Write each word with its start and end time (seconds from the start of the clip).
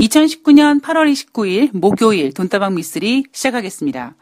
2019년 0.00 0.80
8월 0.80 1.12
29일 1.12 1.76
목요일 1.76 2.32
돈다방 2.32 2.74
미쓰리 2.74 3.24
시작하겠습니다. 3.32 4.14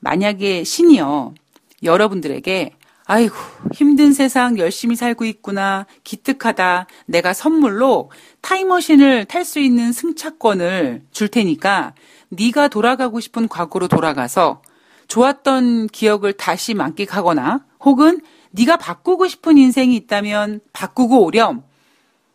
만약에 0.00 0.62
신이요 0.62 1.34
여러분들에게 1.82 2.72
아이고 3.06 3.34
힘든 3.72 4.12
세상 4.12 4.58
열심히 4.58 4.94
살고 4.94 5.24
있구나 5.24 5.86
기특하다 6.04 6.86
내가 7.06 7.32
선물로 7.32 8.10
타임머신을 8.42 9.24
탈 9.24 9.44
수 9.44 9.58
있는 9.58 9.92
승차권을 9.92 11.02
줄 11.12 11.28
테니까 11.28 11.94
네가 12.28 12.68
돌아가고 12.68 13.20
싶은 13.20 13.48
과거로 13.48 13.88
돌아가서 13.88 14.60
좋았던 15.08 15.88
기억을 15.88 16.34
다시 16.34 16.74
만끽하거나 16.74 17.64
혹은 17.80 18.20
네가 18.50 18.76
바꾸고 18.76 19.28
싶은 19.28 19.56
인생이 19.56 19.96
있다면 19.96 20.60
바꾸고 20.72 21.24
오렴 21.24 21.64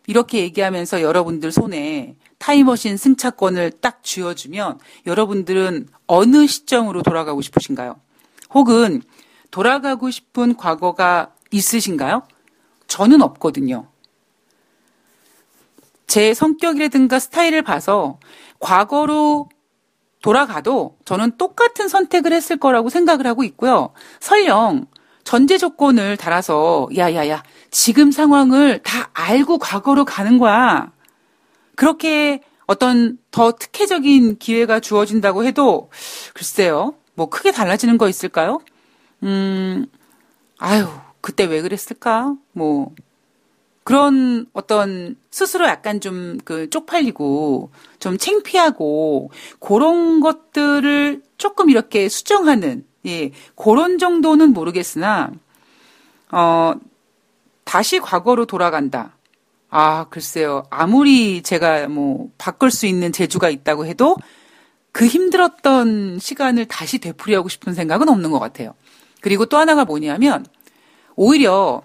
이렇게 0.08 0.40
얘기하면서 0.40 1.02
여러분들 1.02 1.52
손에 1.52 2.16
타임머신 2.38 2.96
승차권을 2.96 3.72
딱 3.80 4.02
쥐어주면 4.02 4.78
여러분들은 5.06 5.88
어느 6.06 6.46
시점으로 6.46 7.02
돌아가고 7.02 7.42
싶으신가요? 7.42 8.00
혹은 8.50 9.02
돌아가고 9.50 10.10
싶은 10.10 10.56
과거가 10.56 11.34
있으신가요? 11.50 12.22
저는 12.86 13.22
없거든요. 13.22 13.88
제 16.06 16.32
성격이라든가 16.32 17.18
스타일을 17.18 17.62
봐서 17.62 18.18
과거로 18.60 19.48
돌아가도 20.22 20.96
저는 21.04 21.36
똑같은 21.36 21.88
선택을 21.88 22.32
했을 22.32 22.56
거라고 22.56 22.88
생각을 22.88 23.26
하고 23.26 23.44
있고요. 23.44 23.92
설령 24.20 24.86
전제 25.22 25.58
조건을 25.58 26.16
달아서 26.16 26.88
야야야 26.96 27.42
지금 27.70 28.10
상황을 28.10 28.82
다 28.82 29.10
알고 29.12 29.58
과거로 29.58 30.04
가는 30.06 30.38
거야. 30.38 30.90
그렇게 31.78 32.40
어떤 32.66 33.18
더 33.30 33.52
특혜적인 33.52 34.38
기회가 34.38 34.80
주어진다고 34.80 35.44
해도 35.44 35.90
글쎄요. 36.34 36.94
뭐 37.14 37.28
크게 37.28 37.52
달라지는 37.52 37.98
거 37.98 38.08
있을까요? 38.08 38.58
음, 39.22 39.86
아유, 40.58 40.88
그때 41.20 41.44
왜 41.44 41.62
그랬을까? 41.62 42.34
뭐 42.50 42.92
그런 43.84 44.46
어떤 44.54 45.14
스스로 45.30 45.66
약간 45.66 46.00
좀 46.00 46.38
그 46.44 46.68
쪽팔리고 46.68 47.70
좀 48.00 48.18
창피하고 48.18 49.30
그런 49.60 50.18
것들을 50.18 51.22
조금 51.36 51.70
이렇게 51.70 52.08
수정하는 52.08 52.84
예, 53.06 53.30
그런 53.54 53.98
정도는 53.98 54.52
모르겠으나 54.52 55.30
어 56.32 56.74
다시 57.62 58.00
과거로 58.00 58.46
돌아간다. 58.46 59.16
아, 59.70 60.06
글쎄요. 60.08 60.64
아무리 60.70 61.42
제가 61.42 61.88
뭐 61.88 62.30
바꿀 62.38 62.70
수 62.70 62.86
있는 62.86 63.12
재주가 63.12 63.50
있다고 63.50 63.84
해도 63.86 64.16
그 64.92 65.06
힘들었던 65.06 66.18
시간을 66.18 66.66
다시 66.66 66.98
되풀이하고 66.98 67.48
싶은 67.48 67.74
생각은 67.74 68.08
없는 68.08 68.30
것 68.30 68.38
같아요. 68.38 68.74
그리고 69.20 69.46
또 69.46 69.58
하나가 69.58 69.84
뭐냐면 69.84 70.46
오히려 71.16 71.82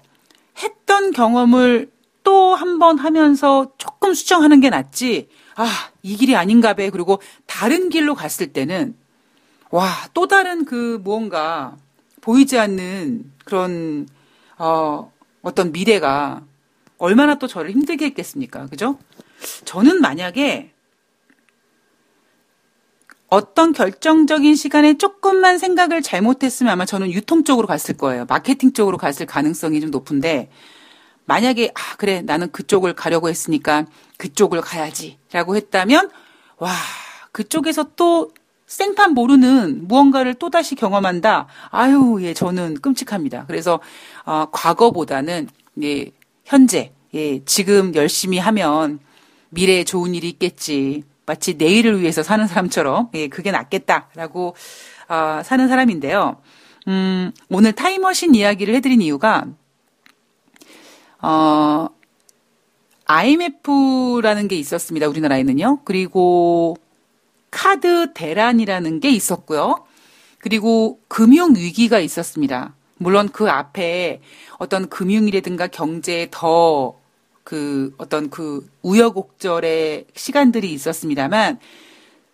했던 0.61 1.11
경험을 1.11 1.91
또 2.23 2.55
한 2.55 2.79
번 2.79 2.99
하면서 2.99 3.73
조금 3.77 4.13
수정하는 4.13 4.61
게 4.61 4.69
낫지. 4.69 5.27
아, 5.55 5.67
이 6.03 6.15
길이 6.15 6.35
아닌가 6.37 6.73
배. 6.73 6.89
그리고 6.89 7.21
다른 7.45 7.89
길로 7.89 8.15
갔을 8.15 8.53
때는 8.53 8.95
와, 9.71 9.89
또 10.13 10.27
다른 10.27 10.63
그 10.65 11.01
무언가 11.03 11.75
보이지 12.21 12.57
않는 12.57 13.31
그런 13.43 14.07
어 14.57 15.11
어떤 15.41 15.71
미래가 15.73 16.43
얼마나 17.03 17.35
또 17.35 17.47
저를 17.47 17.71
힘들게 17.71 18.05
했겠습니까? 18.05 18.67
그죠? 18.67 18.97
저는 19.65 19.99
만약에 19.99 20.71
어떤 23.27 23.73
결정적인 23.73 24.55
시간에 24.55 24.97
조금만 24.97 25.57
생각을 25.57 26.01
잘못했으면 26.01 26.71
아마 26.71 26.85
저는 26.85 27.11
유통 27.11 27.43
쪽으로 27.43 27.67
갔을 27.67 27.97
거예요. 27.97 28.25
마케팅 28.29 28.71
쪽으로 28.71 28.97
갔을 28.97 29.25
가능성이 29.25 29.81
좀 29.81 29.91
높은데 29.91 30.49
만약에 31.25 31.71
아 31.75 31.95
그래 31.97 32.21
나는 32.21 32.49
그쪽을 32.53 32.93
가려고 32.93 33.27
했으니까 33.27 33.85
그쪽을 34.15 34.61
가야지라고 34.61 35.57
했다면 35.57 36.09
와 36.57 36.71
그쪽에서 37.33 37.89
또 37.97 38.31
생판 38.65 39.13
모르는 39.13 39.89
무언가를 39.89 40.35
또다시 40.35 40.75
경험한다. 40.75 41.47
아유, 41.69 42.19
예, 42.21 42.33
저는 42.33 42.75
끔찍합니다. 42.75 43.45
그래서, 43.45 43.79
어, 44.25 44.45
과거보다는, 44.51 45.47
예, 45.83 46.11
현재, 46.45 46.92
예, 47.13 47.43
지금 47.45 47.93
열심히 47.95 48.39
하면 48.39 48.99
미래에 49.49 49.83
좋은 49.83 50.15
일이 50.15 50.29
있겠지. 50.29 51.03
마치 51.25 51.53
내일을 51.55 52.01
위해서 52.01 52.23
사는 52.23 52.45
사람처럼, 52.47 53.09
예, 53.13 53.27
그게 53.27 53.51
낫겠다라고, 53.51 54.55
어, 55.09 55.41
사는 55.43 55.67
사람인데요. 55.67 56.41
음, 56.87 57.31
오늘 57.49 57.73
타임머신 57.73 58.35
이야기를 58.35 58.73
해드린 58.75 59.01
이유가, 59.01 59.45
어, 61.21 61.87
IMF라는 63.05 64.47
게 64.47 64.55
있었습니다. 64.55 65.07
우리나라에는요. 65.07 65.81
그리고 65.85 66.75
카드 67.51 68.11
대란이라는 68.13 68.99
게 68.99 69.09
있었고요. 69.11 69.85
그리고 70.39 70.99
금융 71.07 71.55
위기가 71.55 71.99
있었습니다. 71.99 72.73
물론 72.97 73.29
그 73.29 73.49
앞에 73.49 74.21
어떤 74.57 74.89
금융이라든가 74.89 75.67
경제에 75.67 76.29
더 76.31 76.95
그 77.43 77.93
어떤 77.97 78.29
그 78.29 78.69
우여곡절의 78.81 80.07
시간들이 80.15 80.71
있었습니다만 80.73 81.59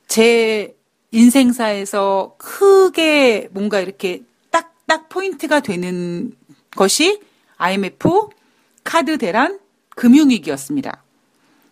제 0.07 0.75
인생사에서 1.11 2.35
크게 2.37 3.49
뭔가 3.51 3.79
이렇게 3.79 4.23
딱딱 4.51 5.09
포인트가 5.09 5.59
되는 5.59 6.35
것이 6.75 7.19
IMF, 7.57 8.29
카드 8.83 9.17
대란, 9.17 9.59
금융위기였습니다. 9.95 11.03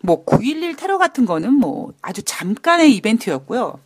뭐 0.02 0.26
9.11 0.26 0.78
테러 0.78 0.97
같은 0.97 1.26
거는 1.26 1.53
뭐 1.53 1.94
아주 2.02 2.24
잠깐의 2.24 2.96
이벤트였고요. 2.96 3.80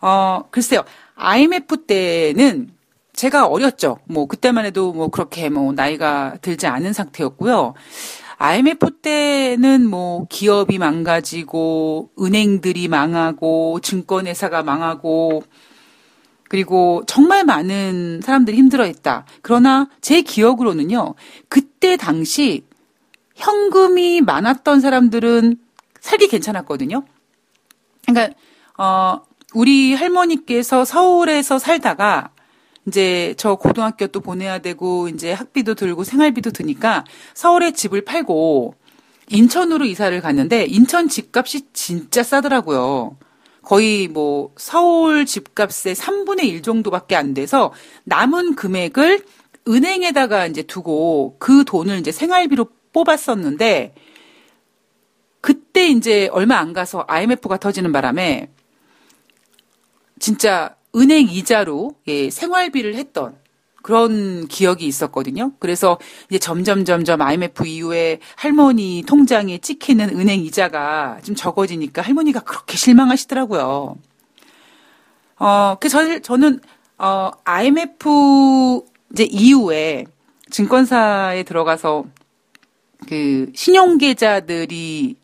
어, 0.00 0.44
글쎄요. 0.50 0.84
IMF 1.14 1.86
때는 1.86 2.70
제가 3.12 3.46
어렸죠. 3.46 3.98
뭐 4.04 4.26
그때만 4.26 4.64
해도 4.64 4.92
뭐 4.92 5.08
그렇게 5.08 5.48
뭐 5.48 5.72
나이가 5.72 6.36
들지 6.42 6.66
않은 6.66 6.92
상태였고요. 6.92 7.74
IMF 8.42 8.90
때는 9.02 9.88
뭐 9.88 10.26
기업이 10.28 10.76
망가지고 10.78 12.10
은행들이 12.20 12.88
망하고 12.88 13.78
증권회사가 13.80 14.64
망하고 14.64 15.44
그리고 16.48 17.04
정말 17.06 17.44
많은 17.44 18.20
사람들이 18.20 18.56
힘들어했다. 18.56 19.26
그러나 19.42 19.88
제 20.00 20.22
기억으로는요. 20.22 21.14
그때 21.48 21.96
당시 21.96 22.64
현금이 23.36 24.22
많았던 24.22 24.80
사람들은 24.80 25.56
살기 26.00 26.26
괜찮았거든요. 26.26 27.04
그러니까 28.08 28.34
어 28.76 29.22
우리 29.54 29.94
할머니께서 29.94 30.84
서울에서 30.84 31.60
살다가 31.60 32.31
이제 32.86 33.34
저 33.36 33.54
고등학교 33.54 34.06
또 34.08 34.20
보내야 34.20 34.58
되고 34.58 35.08
이제 35.08 35.32
학비도 35.32 35.74
들고 35.74 36.04
생활비도 36.04 36.50
드니까 36.50 37.04
서울에 37.34 37.72
집을 37.72 38.04
팔고 38.04 38.74
인천으로 39.30 39.84
이사를 39.84 40.20
갔는데 40.20 40.64
인천 40.64 41.08
집값이 41.08 41.72
진짜 41.72 42.22
싸더라고요. 42.22 43.16
거의 43.62 44.08
뭐 44.08 44.52
서울 44.56 45.24
집값의 45.24 45.94
3분의 45.94 46.44
1 46.44 46.62
정도밖에 46.62 47.14
안 47.14 47.32
돼서 47.32 47.72
남은 48.04 48.56
금액을 48.56 49.24
은행에다가 49.68 50.46
이제 50.46 50.62
두고 50.62 51.36
그 51.38 51.64
돈을 51.64 51.98
이제 51.98 52.10
생활비로 52.10 52.66
뽑았었는데 52.92 53.94
그때 55.40 55.88
이제 55.88 56.28
얼마 56.32 56.58
안 56.58 56.72
가서 56.72 57.04
IMF가 57.06 57.58
터지는 57.58 57.92
바람에 57.92 58.50
진짜 60.18 60.76
은행 60.94 61.28
이자로 61.28 61.96
예, 62.08 62.30
생활비를 62.30 62.94
했던 62.94 63.36
그런 63.82 64.46
기억이 64.46 64.86
있었거든요. 64.86 65.52
그래서 65.58 65.98
이제 66.28 66.38
점점 66.38 66.84
점점 66.84 67.20
IMF 67.20 67.66
이후에 67.66 68.20
할머니 68.36 69.02
통장에 69.06 69.58
찍히는 69.58 70.10
은행 70.18 70.40
이자가 70.40 71.18
좀 71.24 71.34
적어지니까 71.34 72.02
할머니가 72.02 72.40
그렇게 72.40 72.76
실망하시더라고요. 72.76 73.96
어, 75.38 75.76
그 75.80 75.88
저, 75.88 76.20
저는 76.20 76.60
어, 76.98 77.30
IMF 77.44 78.82
이제 79.12 79.24
이후에 79.24 80.04
증권사에 80.50 81.42
들어가서 81.42 82.04
그 83.08 83.50
신용 83.54 83.98
계좌들이 83.98 85.16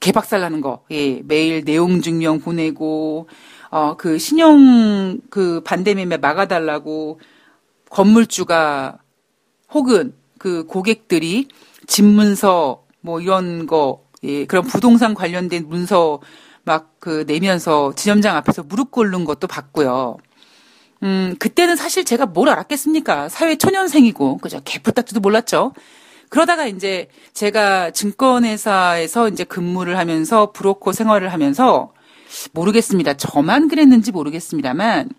개박살 0.00 0.40
나는 0.40 0.60
거, 0.60 0.82
예, 0.90 1.20
매일 1.24 1.64
내용 1.64 2.00
증명 2.00 2.40
보내고, 2.40 3.28
어, 3.70 3.96
그 3.96 4.18
신용 4.18 5.20
그 5.30 5.62
반대매매 5.62 6.18
막아달라고 6.18 7.20
건물주가 7.90 8.98
혹은 9.72 10.14
그 10.38 10.66
고객들이 10.66 11.48
집 11.86 12.04
문서 12.04 12.84
뭐 13.00 13.20
이런 13.20 13.66
거 13.66 14.04
예, 14.24 14.46
그런 14.46 14.64
부동산 14.64 15.14
관련된 15.14 15.68
문서 15.68 16.20
막 16.64 16.90
그 17.00 17.24
내면서 17.26 17.92
지점장 17.96 18.36
앞에서 18.36 18.62
무릎 18.62 18.90
꿇는 18.92 19.24
것도 19.24 19.46
봤고요. 19.48 20.18
음, 21.02 21.34
그때는 21.38 21.76
사실 21.76 22.04
제가 22.04 22.26
뭘 22.26 22.50
알았겠습니까? 22.50 23.30
사회 23.30 23.56
초년생이고, 23.56 24.36
그죠? 24.38 24.60
개뿔딱지도 24.64 25.20
몰랐죠. 25.20 25.72
그러다가 26.28 26.66
이제 26.66 27.08
제가 27.32 27.90
증권회사에서 27.92 29.28
이제 29.30 29.44
근무를 29.44 29.98
하면서 29.98 30.52
브로커 30.52 30.92
생활을 30.92 31.32
하면서 31.32 31.92
모르겠습니다. 32.52 33.14
저만 33.14 33.68
그랬는지 33.68 34.12
모르겠습니다만, 34.12 35.10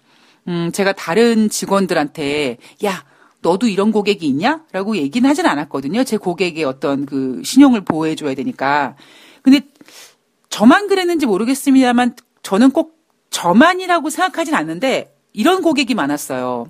음, 0.48 0.72
제가 0.74 0.94
다른 0.94 1.50
직원들한테, 1.50 2.58
야, 2.86 3.04
너도 3.42 3.68
이런 3.68 3.92
고객이 3.92 4.26
있냐? 4.28 4.64
라고 4.72 4.96
얘기는 4.96 5.28
하진 5.28 5.46
않았거든요. 5.46 6.04
제 6.04 6.18
고객의 6.18 6.64
어떤 6.64 7.06
그 7.06 7.42
신용을 7.44 7.82
보호해줘야 7.82 8.36
되니까. 8.36 8.96
근데 9.42 9.62
저만 10.50 10.88
그랬는지 10.88 11.26
모르겠습니다만 11.26 12.16
저는 12.44 12.72
꼭 12.72 13.00
저만이라고 13.32 14.10
생각하진 14.10 14.54
않는데 14.54 15.16
이런 15.34 15.62
고객이 15.62 15.96
많았어요. 15.96 16.68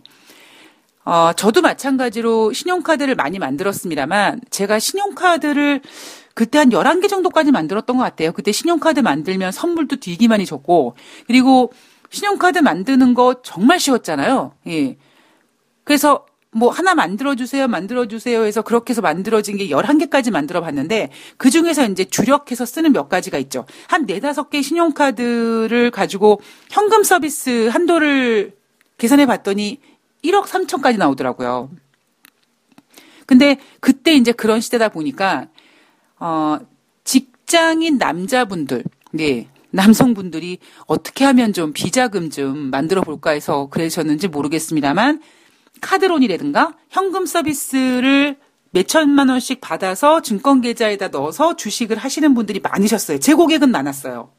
어, 1.03 1.33
저도 1.33 1.61
마찬가지로 1.61 2.53
신용카드를 2.53 3.15
많이 3.15 3.39
만들었습니다만 3.39 4.41
제가 4.51 4.79
신용카드를 4.79 5.81
그때 6.33 6.57
한 6.57 6.69
11개 6.69 7.09
정도까지 7.09 7.51
만들었던 7.51 7.97
것 7.97 8.03
같아요. 8.03 8.31
그때 8.31 8.51
신용카드 8.51 9.01
만들면 9.01 9.51
선물도 9.51 9.97
되게 9.97 10.27
많이 10.27 10.45
줬고 10.45 10.95
그리고 11.27 11.71
신용카드 12.09 12.59
만드는 12.59 13.13
거 13.13 13.41
정말 13.41 13.79
쉬웠잖아요. 13.79 14.53
예. 14.67 14.97
그래서 15.83 16.25
뭐 16.53 16.69
하나 16.69 16.93
만들어주세요, 16.95 17.67
만들어주세요 17.67 18.43
해서 18.43 18.61
그렇게 18.61 18.91
해서 18.91 19.01
만들어진 19.01 19.55
게 19.55 19.69
11개까지 19.69 20.31
만들어 20.31 20.59
봤는데 20.59 21.09
그 21.37 21.49
중에서 21.49 21.85
이제 21.87 22.03
주력해서 22.03 22.65
쓰는 22.65 22.91
몇 22.91 23.07
가지가 23.07 23.37
있죠. 23.37 23.65
한 23.87 24.05
네다섯 24.05 24.49
개 24.49 24.61
신용카드를 24.61 25.91
가지고 25.91 26.41
현금 26.69 27.03
서비스 27.03 27.69
한도를 27.69 28.53
계산해 28.97 29.25
봤더니 29.25 29.79
1억 30.23 30.43
3천까지 30.43 30.97
나오더라고요. 30.97 31.69
근데 33.25 33.57
그때 33.79 34.13
이제 34.13 34.33
그런 34.33 34.59
시대다 34.59 34.89
보니까, 34.89 35.47
어, 36.21 36.59
직장인 37.03 37.97
남자분들, 37.97 38.83
네, 39.11 39.47
남성분들이 39.71 40.59
어떻게 40.85 41.25
하면 41.25 41.51
좀 41.51 41.73
비자금 41.73 42.29
좀 42.29 42.69
만들어 42.69 43.01
볼까 43.01 43.31
해서 43.31 43.67
그러셨는지 43.71 44.27
모르겠습니다만, 44.27 45.21
카드론이라든가 45.81 46.75
현금 46.89 47.25
서비스를 47.25 48.37
몇천만 48.69 49.29
원씩 49.29 49.61
받아서 49.61 50.21
증권 50.21 50.61
계좌에다 50.61 51.07
넣어서 51.07 51.55
주식을 51.55 51.97
하시는 51.97 52.33
분들이 52.35 52.59
많으셨어요. 52.59 53.19
제 53.19 53.33
고객은 53.33 53.71
많았어요. 53.71 54.31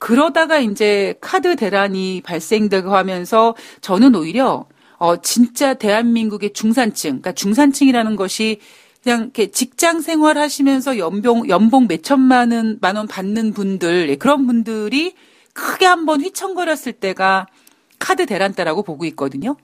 그러다가 0.00 0.58
이제 0.58 1.14
카드 1.20 1.54
대란이 1.54 2.22
발생되고 2.24 2.94
하면서 2.94 3.54
저는 3.80 4.16
오히려 4.16 4.66
어 4.98 5.20
진짜 5.20 5.74
대한민국의 5.74 6.52
중산층, 6.52 7.10
그러니까 7.10 7.32
중산층이라는 7.32 8.16
것이 8.16 8.58
그냥 9.02 9.22
이렇게 9.22 9.50
직장 9.50 10.00
생활 10.00 10.38
하시면서 10.38 10.98
연봉 10.98 11.48
연봉 11.48 11.88
몇 11.88 12.02
천만 12.02 12.52
원, 12.52 12.78
만 12.80 12.96
원 12.96 13.06
받는 13.08 13.52
분들 13.52 14.08
예, 14.10 14.16
그런 14.16 14.46
분들이 14.46 15.14
크게 15.54 15.86
한번 15.86 16.20
휘청거렸을 16.22 16.92
때가 16.94 17.46
카드 17.98 18.26
대란 18.26 18.54
때라고 18.54 18.82
보고 18.82 19.04
있거든요. 19.06 19.56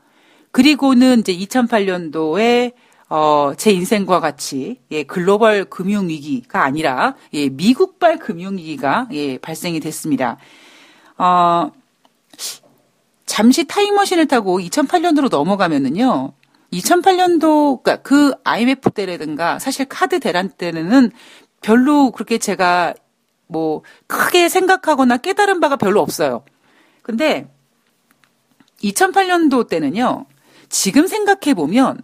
그리고는 0.51 1.21
이제 1.21 1.33
2008년도에 1.37 2.73
어, 3.11 3.53
제 3.57 3.71
인생과 3.73 4.21
같이, 4.21 4.81
예, 4.91 5.03
글로벌 5.03 5.65
금융 5.65 6.09
위기가 6.09 6.63
아니라, 6.65 7.15
예, 7.33 7.49
미국발 7.49 8.19
금융 8.19 8.59
위기가, 8.59 9.09
예, 9.13 9.39
발생이 9.39 9.81
됐습니다. 9.81 10.37
어, 11.17 11.71
잠시 13.25 13.65
타임머신을 13.67 14.27
타고 14.27 14.61
2008년도로 14.61 15.31
넘어가면은요, 15.31 16.33
2008년도, 16.73 17.83
그러니까 17.83 18.03
그 18.03 18.35
IMF 18.45 18.91
때라든가, 18.91 19.59
사실 19.59 19.87
카드 19.87 20.21
대란 20.21 20.51
때는 20.51 21.11
별로 21.61 22.11
그렇게 22.11 22.39
제가 22.39 22.95
뭐, 23.47 23.83
크게 24.07 24.49
생각하거나 24.49 25.17
깨달은 25.19 25.61
바가 25.61 25.77
별로 25.77 26.01
없어요. 26.01 26.45
근데, 27.03 27.51
2008년도 28.83 29.69
때는요, 29.69 30.27
지금 30.69 31.07
생각해 31.07 31.55
보면 31.55 32.03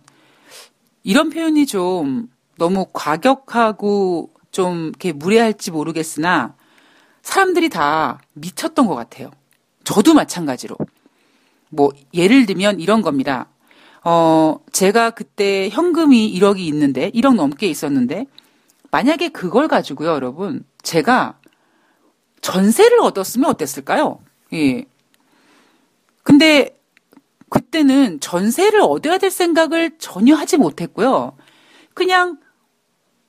이런 1.02 1.28
표현이 1.28 1.66
좀 1.66 2.28
너무 2.56 2.86
과격하고 2.92 4.30
좀 4.50 4.88
이렇게 4.88 5.12
무례할지 5.12 5.70
모르겠으나 5.70 6.54
사람들이 7.22 7.68
다 7.68 8.20
미쳤던 8.32 8.86
것 8.86 8.94
같아요. 8.94 9.30
저도 9.84 10.14
마찬가지로. 10.14 10.76
뭐 11.68 11.90
예를 12.14 12.46
들면 12.46 12.80
이런 12.80 13.02
겁니다. 13.02 13.48
어, 14.04 14.60
제가 14.70 15.10
그때 15.10 15.70
현금이 15.70 16.38
1억이 16.38 16.58
있는데 16.60 17.10
1억 17.12 17.34
넘게 17.34 17.66
있었는데 17.66 18.26
만약에 18.90 19.30
그걸 19.30 19.66
가지고요, 19.66 20.10
여러분. 20.10 20.62
제가 20.82 21.38
전세를 22.42 23.00
얻었으면 23.00 23.48
어땠을까요? 23.50 24.20
예. 24.52 24.84
근데 26.22 26.78
그때는 27.48 28.20
전세를 28.20 28.82
얻어야 28.82 29.18
될 29.18 29.30
생각을 29.30 29.92
전혀 29.98 30.34
하지 30.34 30.58
못했고요. 30.58 31.36
그냥 31.94 32.38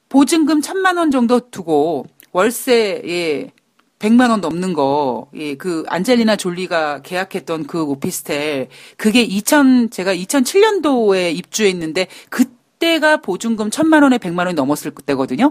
보증금 0.10 0.62
천만 0.62 0.98
원 0.98 1.10
정도 1.10 1.50
두고 1.50 2.06
월세에 2.32 3.52
100만 4.00 4.30
원 4.30 4.42
넘는 4.42 4.74
거, 4.74 5.30
예, 5.36 5.56
그 5.56 5.84
안젤리나 5.88 6.36
졸리가 6.36 7.02
계약했던 7.02 7.66
그 7.68 7.84
오피스텔, 7.84 8.68
그게 8.98 9.22
2000, 9.22 9.90
제가 9.90 10.14
2007년도에 10.14 11.36
입주했는데, 11.36 12.08
그때가 12.30 13.18
보증금 13.18 13.70
천만 13.70 14.04
원에 14.04 14.18
100만 14.18 14.40
원이 14.40 14.54
넘었을 14.54 14.92
때거든요. 15.06 15.50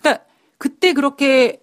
그러니까, 0.00 0.24
그때 0.56 0.92
그렇게 0.92 1.60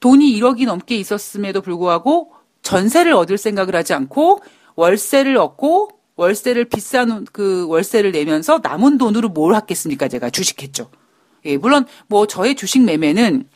돈이 0.00 0.38
1억이 0.38 0.66
넘게 0.66 0.96
있었음에도 0.96 1.62
불구하고 1.62 2.32
전세를 2.62 3.12
얻을 3.12 3.38
생각을 3.38 3.74
하지 3.74 3.94
않고 3.94 4.40
월세를 4.74 5.36
얻고 5.36 5.90
월세를 6.16 6.66
비싼 6.66 7.24
그 7.32 7.66
월세를 7.68 8.12
내면서 8.12 8.60
남은 8.62 8.98
돈으로 8.98 9.28
뭘 9.28 9.54
하겠습니까? 9.54 10.08
제가 10.08 10.30
주식했죠. 10.30 10.90
예, 11.44 11.56
물론 11.56 11.86
뭐 12.06 12.26
저의 12.26 12.54
주식 12.54 12.82
매매는 12.82 13.48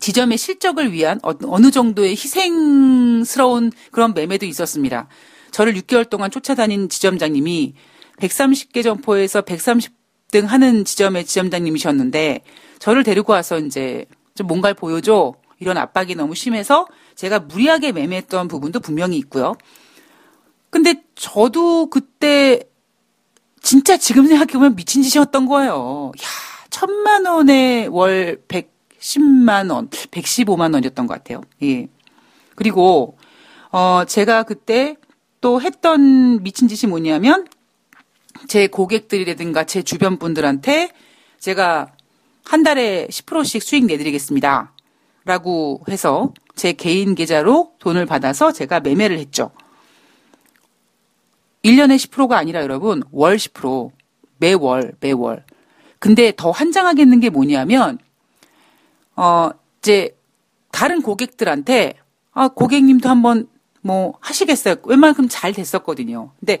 지점의 0.00 0.38
실적을 0.38 0.92
위한 0.92 1.20
어, 1.22 1.32
어느 1.46 1.70
정도의 1.70 2.10
희생스러운 2.12 3.72
그런 3.90 4.14
매매도 4.14 4.46
있었습니다. 4.46 5.08
저를 5.50 5.74
6개월 5.74 6.08
동안 6.08 6.30
쫓아다닌 6.30 6.88
지점장님이 6.88 7.74
130개 8.18 8.82
점포에서 8.82 9.42
130등 9.42 10.46
하는 10.46 10.84
지점의 10.84 11.24
지점장님이셨는데 11.24 12.42
저를 12.78 13.02
데리고 13.02 13.32
와서 13.32 13.58
이제 13.58 14.06
좀 14.34 14.46
뭔가를 14.46 14.74
보여줘 14.74 15.34
이런 15.58 15.78
압박이 15.78 16.14
너무 16.14 16.34
심해서 16.34 16.86
제가 17.14 17.40
무리하게 17.40 17.92
매매했던 17.92 18.48
부분도 18.48 18.80
분명히 18.80 19.16
있고요. 19.18 19.54
근데 20.70 21.02
저도 21.14 21.88
그때 21.88 22.62
진짜 23.62 23.96
지금 23.96 24.26
생각해보면 24.26 24.76
미친 24.76 25.02
짓이었던 25.02 25.46
거예요. 25.46 26.12
야, 26.22 26.26
천만 26.70 27.24
원에 27.24 27.86
월 27.86 28.42
110만 29.06 29.70
원, 29.70 29.88
115만 29.88 30.74
원이었던 30.74 31.06
것 31.06 31.14
같아요. 31.14 31.42
예. 31.62 31.88
그리고, 32.56 33.16
어, 33.70 34.04
제가 34.06 34.42
그때 34.42 34.96
또 35.40 35.60
했던 35.60 36.42
미친 36.42 36.66
짓이 36.66 36.90
뭐냐면, 36.90 37.46
제 38.48 38.66
고객들이라든가 38.66 39.64
제 39.64 39.82
주변 39.82 40.18
분들한테 40.18 40.90
제가 41.38 41.92
한 42.44 42.62
달에 42.62 43.06
10%씩 43.08 43.62
수익 43.62 43.86
내드리겠습니다. 43.86 44.72
라고 45.24 45.84
해서 45.88 46.32
제 46.54 46.72
개인 46.72 47.14
계좌로 47.14 47.72
돈을 47.78 48.06
받아서 48.06 48.52
제가 48.52 48.80
매매를 48.80 49.18
했죠. 49.18 49.50
1년에 51.64 51.96
10%가 51.96 52.36
아니라 52.36 52.62
여러분, 52.62 53.02
월 53.10 53.36
10%. 53.36 53.90
매월, 54.38 54.92
매월. 55.00 55.44
근데 55.98 56.32
더 56.36 56.50
환장하겠는 56.50 57.20
게 57.20 57.30
뭐냐면, 57.30 57.98
어, 59.16 59.50
이제, 59.78 60.16
다른 60.70 61.02
고객들한테, 61.02 61.94
아, 62.32 62.48
고객님도 62.48 63.08
한번 63.08 63.48
뭐 63.80 64.14
하시겠어요? 64.20 64.76
웬만큼 64.84 65.28
잘 65.28 65.52
됐었거든요. 65.52 66.32
근데 66.38 66.58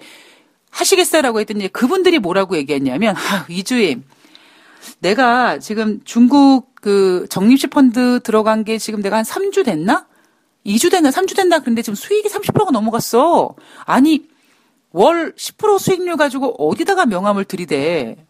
하시겠어요라고 0.70 1.40
했더니 1.40 1.68
그분들이 1.68 2.18
뭐라고 2.18 2.56
얘기했냐면, 2.56 3.14
아, 3.16 3.46
이주임. 3.48 4.04
내가 5.00 5.58
지금 5.58 6.00
중국 6.04 6.74
그 6.76 7.26
적립식 7.28 7.70
펀드 7.70 8.20
들어간 8.22 8.64
게 8.64 8.78
지금 8.78 9.02
내가 9.02 9.16
한 9.16 9.24
3주 9.24 9.64
됐나? 9.64 10.06
2주 10.64 10.90
됐나? 10.90 11.10
3주 11.10 11.36
됐나? 11.36 11.58
그런데 11.60 11.82
지금 11.82 11.94
수익이 11.94 12.28
30%가 12.28 12.70
넘어갔어. 12.70 13.54
아니, 13.84 14.28
월 14.92 15.34
10% 15.34 15.78
수익률 15.78 16.16
가지고 16.16 16.54
어디다가 16.58 17.06
명함을 17.06 17.44
들이대 17.44 18.24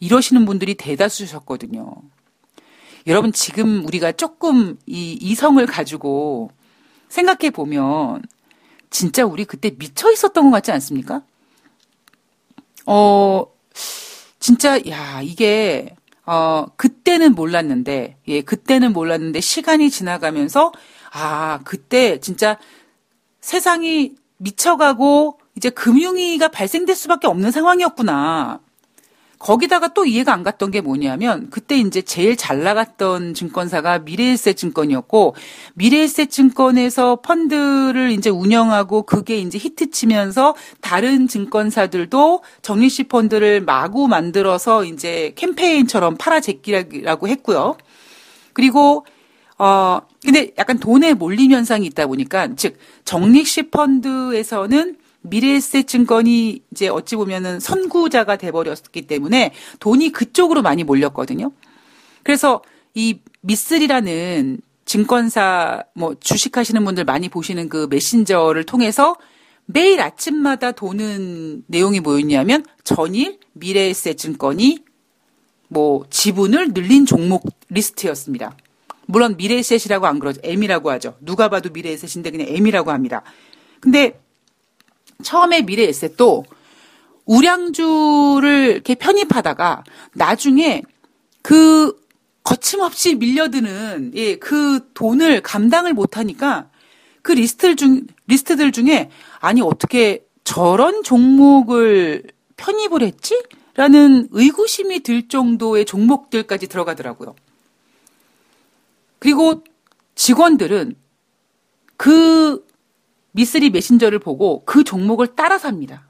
이러시는 0.00 0.44
분들이 0.44 0.74
대다수셨거든요. 0.74 2.02
여러분 3.06 3.32
지금 3.32 3.84
우리가 3.86 4.12
조금 4.12 4.78
이 4.86 5.18
이성을 5.20 5.64
가지고 5.66 6.50
생각해 7.08 7.50
보면 7.50 8.22
진짜 8.90 9.24
우리 9.24 9.44
그때 9.44 9.70
미쳐 9.76 10.12
있었던 10.12 10.44
것 10.44 10.50
같지 10.50 10.70
않습니까? 10.72 11.22
어, 12.86 13.46
진짜, 14.38 14.78
야, 14.88 15.20
이게, 15.22 15.94
어, 16.26 16.66
그때는 16.76 17.34
몰랐는데, 17.34 18.18
예, 18.28 18.40
그때는 18.42 18.92
몰랐는데 18.92 19.40
시간이 19.40 19.90
지나가면서, 19.90 20.72
아, 21.12 21.60
그때 21.64 22.18
진짜 22.20 22.58
세상이 23.40 24.14
미쳐가고 24.38 25.38
이제 25.56 25.70
금융위기가 25.70 26.48
발생될 26.48 26.96
수밖에 26.96 27.26
없는 27.26 27.50
상황이었구나. 27.50 28.60
거기다가 29.42 29.88
또 29.88 30.06
이해가 30.06 30.32
안 30.32 30.44
갔던 30.44 30.70
게 30.70 30.80
뭐냐면 30.80 31.50
그때 31.50 31.76
이제 31.76 32.00
제일 32.00 32.36
잘 32.36 32.62
나갔던 32.62 33.34
증권사가 33.34 33.98
미래에셋 33.98 34.56
증권이었고 34.56 35.34
미래에셋 35.74 36.30
증권에서 36.30 37.16
펀드를 37.16 38.12
이제 38.12 38.30
운영하고 38.30 39.02
그게 39.02 39.38
이제 39.38 39.58
히트치면서 39.58 40.54
다른 40.80 41.26
증권사들도 41.26 42.42
적립식 42.62 43.08
펀드를 43.08 43.60
마구 43.62 44.06
만들어서 44.06 44.84
이제 44.84 45.32
캠페인처럼 45.34 46.16
팔아제끼라고 46.16 47.26
했고요. 47.26 47.76
그리고 48.52 49.04
어 49.58 50.00
근데 50.24 50.52
약간 50.56 50.78
돈에 50.78 51.14
몰림 51.14 51.50
현상이 51.50 51.84
있다 51.86 52.06
보니까 52.06 52.54
즉 52.54 52.78
적립식 53.04 53.72
펀드에서는 53.72 55.01
미래에셋 55.22 55.86
증권이 55.86 56.62
이제 56.72 56.88
어찌 56.88 57.16
보면은 57.16 57.60
선구자가 57.60 58.36
돼버렸기 58.36 59.02
때문에 59.06 59.52
돈이 59.80 60.10
그쪽으로 60.10 60.62
많이 60.62 60.84
몰렸거든요. 60.84 61.52
그래서 62.22 62.62
이 62.94 63.20
미쓰리라는 63.40 64.60
증권사 64.84 65.84
뭐 65.94 66.14
주식하시는 66.18 66.84
분들 66.84 67.04
많이 67.04 67.28
보시는 67.28 67.68
그 67.68 67.86
메신저를 67.88 68.64
통해서 68.64 69.16
매일 69.64 70.00
아침마다 70.00 70.72
도는 70.72 71.64
내용이 71.66 72.00
뭐였냐면 72.00 72.64
전일 72.84 73.38
미래에셋 73.52 74.18
증권이 74.18 74.84
뭐 75.68 76.04
지분을 76.10 76.72
늘린 76.74 77.06
종목 77.06 77.44
리스트였습니다. 77.70 78.56
물론 79.06 79.36
미래에셋이라고 79.36 80.06
안 80.06 80.18
그러죠. 80.18 80.40
M이라고 80.44 80.90
하죠. 80.92 81.16
누가 81.20 81.48
봐도 81.48 81.70
미래에셋인데 81.70 82.30
그냥 82.30 82.46
M이라고 82.48 82.90
합니다. 82.90 83.22
근데 83.80 84.20
처음에 85.22 85.62
미래 85.62 85.84
에셋도 85.84 86.44
우량주를 87.24 88.70
이렇게 88.72 88.94
편입하다가 88.94 89.84
나중에 90.14 90.82
그 91.42 92.00
거침없이 92.44 93.14
밀려드는 93.14 94.12
예, 94.14 94.36
그 94.36 94.90
돈을 94.94 95.42
감당을 95.42 95.92
못하니까 95.94 96.68
그 97.22 97.32
리스트들 97.32 97.76
중 97.76 98.06
리스트들 98.26 98.72
중에 98.72 99.10
아니 99.40 99.60
어떻게 99.60 100.24
저런 100.44 101.02
종목을 101.02 102.24
편입을 102.56 103.02
했지? 103.02 103.40
라는 103.74 104.28
의구심이 104.32 105.00
들 105.00 105.28
정도의 105.28 105.84
종목들까지 105.86 106.68
들어가더라고요. 106.68 107.34
그리고 109.18 109.62
직원들은 110.14 110.96
그 111.96 112.66
미쓰리 113.32 113.70
메신저를 113.70 114.18
보고 114.18 114.64
그 114.64 114.84
종목을 114.84 115.34
따라 115.34 115.58
삽니다. 115.58 116.06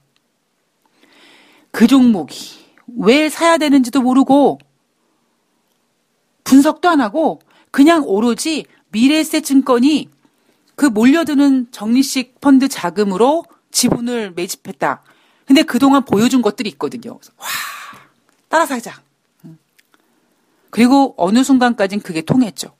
그 1.70 1.86
종목이 1.86 2.62
왜 2.98 3.28
사야 3.28 3.58
되는지도 3.58 4.02
모르고 4.02 4.58
분석도 6.44 6.88
안 6.88 7.00
하고 7.00 7.40
그냥 7.70 8.02
오로지 8.04 8.66
미래에셋 8.90 9.44
증권이 9.44 10.10
그 10.74 10.86
몰려드는 10.86 11.68
적립식 11.70 12.40
펀드 12.40 12.68
자금으로 12.68 13.44
지분을 13.70 14.32
매집했다. 14.32 15.02
근데 15.46 15.62
그동안 15.62 16.04
보여준 16.04 16.42
것들이 16.42 16.68
있거든요. 16.70 17.12
와, 17.12 17.46
따라 18.48 18.66
사자. 18.66 19.02
그리고 20.70 21.14
어느 21.16 21.42
순간까진 21.44 22.00
그게 22.00 22.22
통했죠. 22.22 22.74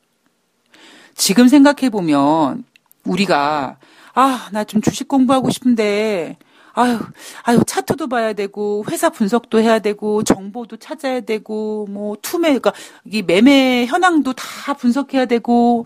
지금 1.15 1.49
생각해보면 1.49 2.65
우리가 3.05 3.79
아, 4.15 4.49
나 4.53 4.65
좀 4.65 4.81
주식 4.83 5.09
공부하고 5.09 5.51
싶은데, 5.51 6.37
아유, 6.75 6.99
아유, 7.45 7.61
차트도 7.67 8.09
봐야 8.09 8.33
되고, 8.33 8.85
회사 8.91 9.11
분석도 9.11 9.61
해야 9.61 9.79
되고, 9.79 10.23
정보도 10.23 10.77
찾아야 10.79 11.21
되고, 11.21 11.87
뭐, 11.91 12.17
투매, 12.23 12.49
그러니까, 12.49 12.73
이 13.05 13.23
매매 13.23 13.87
현황도 13.87 14.33
다 14.35 14.75
분석해야 14.75 15.27
되고, 15.27 15.85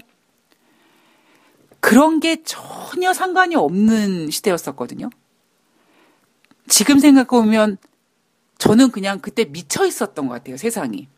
그런 1.81 2.21
게 2.21 2.43
전혀 2.43 3.13
상관이 3.13 3.55
없는 3.57 4.31
시대였었거든요. 4.31 5.11
지금 6.69 6.99
생각해보면, 6.99 7.79
저는 8.59 8.91
그냥 8.91 9.21
그때 9.21 9.45
미쳐 9.45 9.87
있었던 9.87 10.27
것 10.27 10.35
같아요, 10.35 10.57
세상이. 10.57 11.09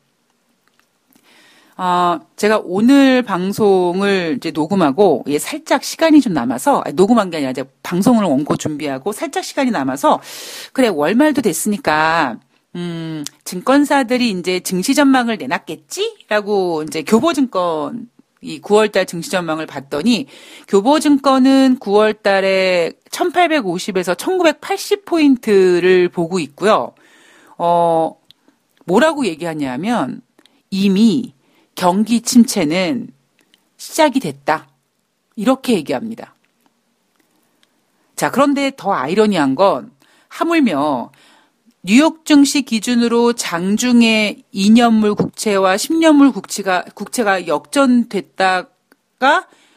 어, 1.80 2.18
제가 2.34 2.60
오늘 2.64 3.22
방송을 3.22 4.34
이제 4.36 4.50
녹음하고 4.50 5.22
예, 5.28 5.38
살짝 5.38 5.84
시간이 5.84 6.20
좀 6.20 6.32
남아서 6.32 6.80
아니, 6.84 6.94
녹음한 6.96 7.30
게 7.30 7.36
아니라 7.36 7.52
이제 7.52 7.62
방송을 7.84 8.24
원고 8.24 8.56
준비하고 8.56 9.12
살짝 9.12 9.44
시간이 9.44 9.70
남아서 9.70 10.20
그래 10.72 10.88
월말도 10.88 11.40
됐으니까 11.40 12.40
음, 12.74 13.24
증권사들이 13.44 14.30
이제 14.30 14.58
증시 14.58 14.96
전망을 14.96 15.38
내놨겠지라고 15.38 16.82
이제 16.82 17.02
교보증권 17.02 18.08
이 18.40 18.60
9월달 18.60 19.06
증시 19.06 19.30
전망을 19.30 19.66
봤더니 19.66 20.26
교보증권은 20.66 21.78
9월달에 21.78 22.96
1850에서 23.10 24.16
1980포인트를 24.16 26.10
보고 26.10 26.40
있고요. 26.40 26.92
어, 27.56 28.16
뭐라고 28.84 29.26
얘기하냐면 29.26 30.22
이미 30.70 31.34
경기 31.78 32.20
침체는 32.22 33.08
시작이 33.76 34.18
됐다. 34.18 34.66
이렇게 35.36 35.74
얘기합니다. 35.74 36.34
자, 38.16 38.32
그런데 38.32 38.72
더 38.76 38.92
아이러니한 38.92 39.54
건 39.54 39.92
하물며 40.26 41.12
뉴욕 41.84 42.24
증시 42.24 42.62
기준으로 42.62 43.34
장중에 43.34 44.42
2년물 44.52 45.16
국채와 45.16 45.76
10년물 45.76 46.34
국채가 46.34 46.82
국채가 46.94 47.46
역전됐다가 47.46 48.66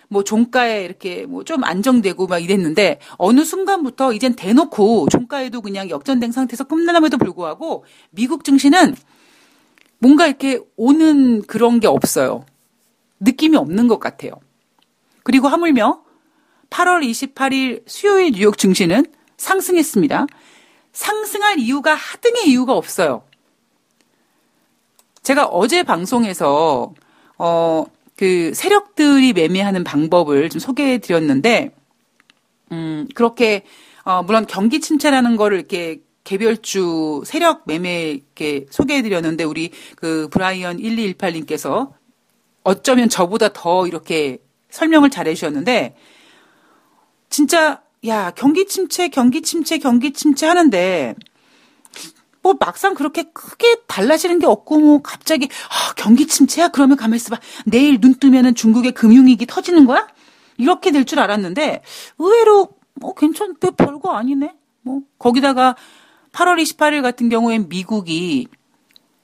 뭐 0.07 0.23
종가에 0.23 0.83
이렇게 0.83 1.27
뭐 1.27 1.43
좀 1.43 1.63
안정되고 1.63 2.25
막 2.25 2.39
이랬는데 2.39 2.99
어느 3.17 3.45
순간부터 3.45 4.13
이젠 4.13 4.35
대놓고 4.35 5.09
종가에도 5.09 5.61
그냥 5.61 5.91
역전된 5.91 6.31
상태에서 6.31 6.63
끝나남에도 6.63 7.19
불구하고 7.19 7.85
미국 8.09 8.43
증시는 8.43 8.95
뭔가 10.01 10.25
이렇게 10.25 10.59
오는 10.77 11.43
그런 11.43 11.79
게 11.79 11.87
없어요. 11.87 12.43
느낌이 13.19 13.55
없는 13.55 13.87
것 13.87 13.99
같아요. 13.99 14.31
그리고 15.23 15.47
하물며 15.47 16.01
8월 16.71 17.07
28일 17.07 17.83
수요일 17.85 18.31
뉴욕 18.31 18.57
증시는 18.57 19.05
상승했습니다. 19.37 20.25
상승할 20.91 21.59
이유가 21.59 21.93
하등의 21.93 22.49
이유가 22.49 22.73
없어요. 22.73 23.23
제가 25.21 25.45
어제 25.45 25.83
방송에서 25.83 26.93
어, 27.37 27.85
그 28.15 28.53
세력들이 28.55 29.33
매매하는 29.33 29.83
방법을 29.83 30.49
좀 30.49 30.59
소개해 30.59 30.97
드렸는데 30.97 31.75
음, 32.71 33.07
그렇게 33.13 33.65
어, 34.03 34.23
물론 34.23 34.47
경기 34.47 34.79
침체라는 34.79 35.35
거를 35.35 35.59
이렇게 35.59 36.01
개별주 36.23 37.23
세력 37.25 37.63
매매 37.65 38.19
게 38.35 38.65
소개해 38.69 39.01
드렸는데 39.01 39.43
우리 39.43 39.71
그 39.95 40.27
브라이언 40.29 40.77
1218님께서 40.77 41.91
어쩌면 42.63 43.09
저보다 43.09 43.49
더 43.53 43.87
이렇게 43.87 44.39
설명을 44.69 45.09
잘해 45.09 45.33
주셨는데 45.33 45.95
진짜 47.29 47.81
야, 48.07 48.31
경기 48.31 48.65
침체, 48.67 49.07
경기 49.09 49.41
침체, 49.41 49.77
경기 49.77 50.11
침체 50.13 50.47
하는데 50.47 51.15
뭐 52.43 52.55
막상 52.59 52.95
그렇게 52.95 53.23
크게 53.33 53.81
달라지는 53.87 54.39
게 54.39 54.47
없고 54.47 54.79
뭐 54.79 55.01
갑자기 55.01 55.47
아, 55.69 55.93
경기 55.95 56.27
침체야 56.27 56.69
그러면 56.69 56.97
가만 56.97 57.15
있어 57.15 57.35
봐. 57.35 57.39
내일 57.65 58.01
눈 58.01 58.15
뜨면은 58.15 58.55
중국의 58.55 58.93
금융위기 58.93 59.45
터지는 59.45 59.85
거야? 59.85 60.07
이렇게 60.57 60.91
될 60.91 61.05
줄 61.05 61.19
알았는데 61.19 61.83
의외로 62.17 62.69
뭐 62.95 63.13
괜찮 63.13 63.55
그 63.59 63.71
별거 63.71 64.11
아니네. 64.13 64.55
뭐 64.81 65.01
거기다가 65.19 65.75
8월 66.31 66.61
28일 66.61 67.01
같은 67.01 67.29
경우엔 67.29 67.69
미국이 67.69 68.47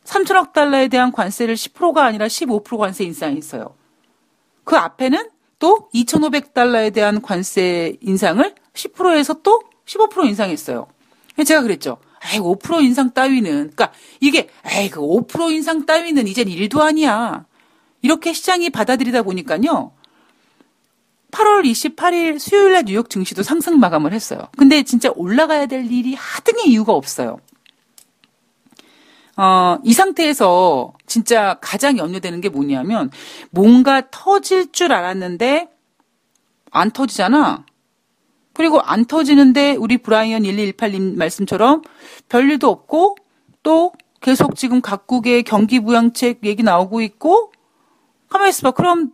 3천억 0.04 0.54
달러에 0.54 0.88
대한 0.88 1.12
관세를 1.12 1.56
10%가 1.56 2.06
아니라 2.06 2.28
15% 2.28 2.78
관세 2.78 3.04
인상했어요. 3.04 3.76
그 4.64 4.76
앞에는 4.76 5.30
또 5.60 5.90
2,500달러에 5.94 6.94
대한 6.94 7.22
관세 7.22 7.98
인상을 8.02 8.56
10%에서 8.74 9.42
또 9.42 9.62
15% 9.86 10.26
인상했어요. 10.26 10.88
제가 11.46 11.62
그랬죠. 11.62 11.98
에이, 12.34 12.40
5% 12.40 12.84
인상 12.84 13.14
따위는, 13.14 13.72
그러니까 13.76 13.92
이게, 14.20 14.50
에이, 14.66 14.90
그 14.90 15.00
5% 15.00 15.52
인상 15.52 15.86
따위는 15.86 16.28
이젠 16.28 16.48
일도 16.48 16.82
아니야. 16.82 17.46
이렇게 18.02 18.34
시장이 18.34 18.70
받아들이다 18.70 19.22
보니까요. 19.24 19.92
8월 21.32 21.64
28일 21.66 22.40
수요일 22.40 22.74
날 22.74 22.86
뉴욕 22.86 23.10
증시도 23.10 23.44
상승 23.44 23.80
마감을 23.80 24.14
했어요. 24.14 24.48
근데 24.58 24.84
진짜 24.84 25.12
올라가야 25.16 25.66
될 25.66 25.92
일이 25.92 26.16
하등의 26.16 26.70
이유가 26.70 26.94
없어요. 26.94 27.38
어, 29.36 29.78
이 29.84 29.94
상태에서 29.94 30.94
진짜 31.06 31.60
가장 31.62 31.98
염려되는 31.98 32.42
게 32.42 32.50
뭐냐면 32.50 33.12
뭔가 33.52 34.02
터질 34.10 34.72
줄 34.72 34.92
알았는데 34.94 35.70
안 36.72 36.92
터지잖아. 36.92 37.66
그리고 38.54 38.82
안 38.82 39.06
터지는데 39.06 39.76
우리 39.76 39.98
브라이언 40.00 40.42
1218님 40.42 41.16
말씀처럼 41.18 41.84
별일도 42.30 42.68
없고 42.70 43.16
또 43.62 43.94
계속 44.22 44.56
지금 44.56 44.82
각국의 44.82 45.44
경기 45.44 45.80
부양책 45.80 46.40
얘기 46.44 46.64
나오고 46.64 47.02
있고 47.02 47.52
가만히 48.30 48.50
있어봐. 48.50 48.72
그럼 48.72 49.12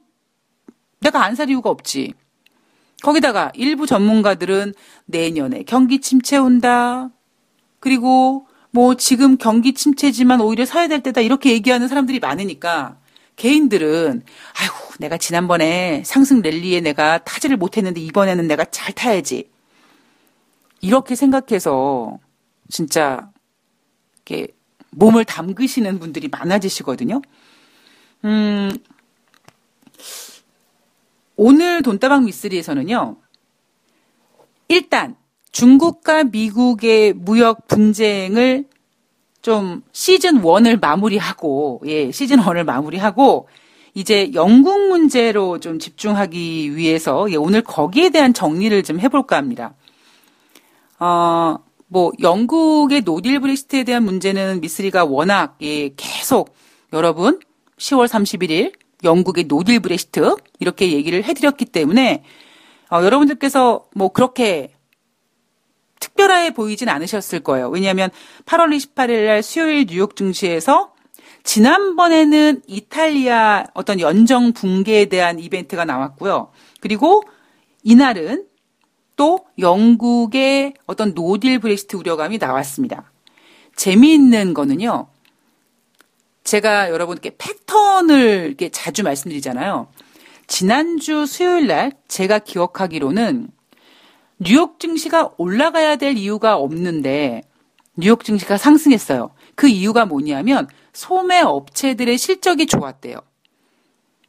내가 1.03 1.24
안 1.24 1.36
살 1.36 1.50
이유가 1.50 1.69
없지. 1.69 2.13
거기다가 3.01 3.51
일부 3.55 3.86
전문가들은 3.86 4.74
내년에 5.05 5.63
경기 5.63 6.00
침체 6.00 6.38
온다. 6.38 7.10
그리고 7.79 8.48
뭐 8.72 8.95
지금 8.95 9.38
경기 9.38 9.74
침체지만 9.74 10.41
오히려 10.41 10.65
사야 10.65 10.88
될 10.88 11.01
때다 11.03 11.22
이렇게 11.22 11.51
얘기하는 11.51 11.88
사람들이 11.88 12.19
많으니까 12.19 12.98
개인들은 13.36 14.24
아이고 14.60 14.75
내가 15.00 15.17
지난번에 15.17 16.03
상승 16.05 16.41
랠리에 16.41 16.81
내가 16.81 17.17
타지를 17.19 17.57
못했는데 17.57 18.00
이번에는 18.01 18.48
내가 18.48 18.63
잘 18.65 18.93
타야지 18.93 19.50
이렇게 20.81 21.15
생각해서 21.15 22.19
진짜 22.69 23.29
이렇게 24.15 24.48
몸을 24.91 25.25
담그시는 25.25 26.00
분들이 26.00 26.27
많아지시거든요. 26.29 27.22
음, 28.25 28.72
오늘 31.36 31.82
돈다방 31.82 32.25
미스리에서는요. 32.25 33.18
일단 34.68 35.16
중국과 35.52 36.25
미국의 36.25 37.13
무역 37.13 37.68
분쟁을 37.68 38.66
좀 39.42 39.84
시즌 39.92 40.42
1을 40.42 40.80
마무리하고 40.80 41.82
예, 41.86 42.12
시즌 42.12 42.40
1을 42.40 42.63
마무리하고 42.63 43.48
이제 43.94 44.32
영국 44.34 44.88
문제로 44.88 45.60
좀 45.60 45.80
집중하기 45.80 46.75
위해서 46.75 47.30
예, 47.30 47.36
오늘 47.36 47.62
거기에 47.62 48.10
대한 48.10 48.34
정리를 48.34 48.82
좀 48.84 49.00
해볼까 49.00 49.36
합니다. 49.36 49.75
어, 51.00 51.58
뭐 51.88 52.12
영국의 52.22 53.02
노딜 53.02 53.40
브렉시트에 53.40 53.84
대한 53.84 54.04
문제는 54.04 54.62
미스리가 54.62 55.06
워낙 55.06 55.58
예, 55.62 55.90
계속 55.96 56.56
여러분 56.94 57.40
10월 57.78 58.08
31일 58.08 58.74
영국의 59.03 59.45
노딜 59.45 59.79
브렉시트 59.79 60.36
이렇게 60.60 60.91
얘기를 60.91 61.24
해드렸기 61.24 61.65
때문에 61.65 62.24
어, 62.91 63.03
여러분들께서 63.03 63.88
뭐 63.95 64.10
그렇게 64.10 64.74
특별하게 66.00 66.53
보이진 66.53 66.89
않으셨을 66.89 67.39
거예요. 67.39 67.69
왜냐하면 67.69 68.10
8월 68.45 68.75
28일 68.75 69.25
날 69.25 69.41
수요일 69.43 69.86
뉴욕 69.86 70.15
증시에서 70.15 70.93
지난번에는 71.43 72.62
이탈리아 72.67 73.65
어떤 73.74 74.00
연정 74.00 74.53
붕괴에 74.53 75.05
대한 75.05 75.39
이벤트가 75.39 75.86
나왔고요. 75.86 76.51
그리고 76.81 77.24
이날은 77.83 78.45
또 79.15 79.45
영국의 79.60 80.74
어떤 80.86 81.13
노딜 81.13 81.60
브렉시트 81.60 81.95
우려감이 81.95 82.38
나왔습니다. 82.38 83.12
재미있는 83.75 84.53
거는요. 84.53 85.07
제가 86.43 86.89
여러분께 86.89 87.35
패턴을 87.38 88.45
이렇게 88.47 88.69
자주 88.69 89.03
말씀드리잖아요. 89.03 89.88
지난주 90.47 91.25
수요일 91.25 91.67
날 91.67 91.91
제가 92.07 92.39
기억하기로는 92.39 93.50
뉴욕 94.39 94.79
증시가 94.79 95.32
올라가야 95.38 95.95
될 95.95 96.17
이유가 96.17 96.58
없는데 96.58 97.43
뉴욕 97.95 98.23
증시가 98.23 98.58
상승했어요. 98.58 99.32
그 99.56 99.67
이유가 99.67 100.06
뭐냐면 100.06 100.67
소매 100.91 101.39
업체들의 101.39 102.17
실적이 102.17 102.65
좋았대요. 102.65 103.17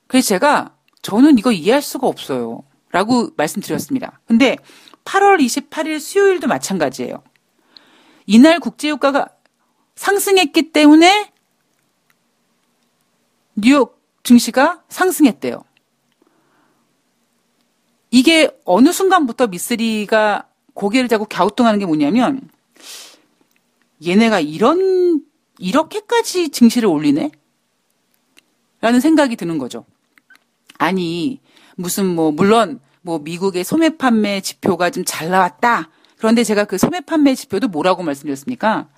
그래서 0.07 0.29
제가 0.29 0.77
저는 1.03 1.38
이거 1.38 1.50
이해할 1.50 1.83
수가 1.83 2.07
없어요. 2.07 2.62
라고 2.90 3.31
말씀드렸습니다. 3.37 4.20
근데 4.27 4.57
8월 5.05 5.40
28일 5.40 5.98
수요일도 5.98 6.46
마찬가지예요. 6.46 7.22
이날 8.27 8.61
국제유가가 8.61 9.29
상승했기 9.96 10.72
때문에 10.72 11.33
뉴욕 13.55 14.01
증시가 14.23 14.83
상승했대요. 14.88 15.64
이게 18.11 18.51
어느 18.64 18.93
순간부터 18.93 19.49
미쓰리가 19.49 20.49
고개를 20.75 21.09
자고 21.09 21.25
갸우뚱하는 21.25 21.79
게 21.79 21.87
뭐냐면 21.87 22.49
얘네가 24.05 24.40
이런 24.40 25.23
이렇게까지 25.59 26.51
증시를 26.51 26.88
올리네? 26.88 27.31
라는 28.81 29.01
생각이 29.01 29.37
드는 29.37 29.59
거죠. 29.59 29.85
아니 30.79 31.40
무슨 31.77 32.07
뭐 32.07 32.33
물론 32.33 32.81
뭐 33.03 33.19
미국의 33.19 33.64
소매 33.64 33.97
판매 33.97 34.40
지표가 34.40 34.90
좀 34.90 35.05
잘 35.05 35.31
나왔다. 35.31 35.90
그런데 36.17 36.43
제가 36.45 36.64
그 36.64 36.79
소매 36.79 37.01
판매 37.01 37.35
지표도 37.35 37.69
뭐라고 37.69 38.03
말씀드렸습니까? 38.03 38.88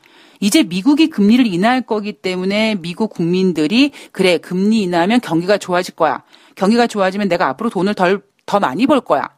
이제 0.40 0.62
미국이 0.62 1.08
금리를 1.08 1.46
인하할 1.46 1.82
거기 1.82 2.12
때문에 2.12 2.76
미국 2.76 3.10
국민들이 3.10 3.92
그래 4.12 4.38
금리 4.38 4.82
인하하면 4.82 5.20
경기가 5.20 5.58
좋아질 5.58 5.94
거야. 5.94 6.22
경기가 6.54 6.86
좋아지면 6.86 7.28
내가 7.28 7.48
앞으로 7.48 7.70
돈을 7.70 7.94
덜 7.94 8.22
더 8.46 8.60
많이 8.60 8.86
벌 8.86 9.00
거야. 9.00 9.28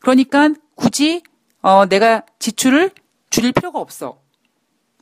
그러니까 0.00 0.50
굳이 0.74 1.22
어, 1.62 1.86
내가 1.86 2.24
지출을 2.40 2.90
줄일 3.30 3.52
필요가 3.52 3.78
없어. 3.78 4.18